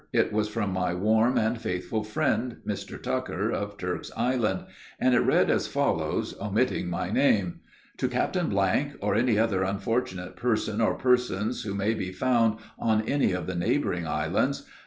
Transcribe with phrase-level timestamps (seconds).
[0.11, 2.99] It was from my warm and faithful friend Mr.
[2.99, 4.61] Tucker, of Turk's Island,
[4.99, 7.59] and it read as follows, omitting my name:
[7.97, 8.51] "To Captain,
[8.99, 13.53] or any other unfortunate person or persons who may be found on any of the
[13.53, 14.65] neighboring islands.